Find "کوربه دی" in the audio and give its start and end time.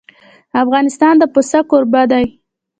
1.69-2.25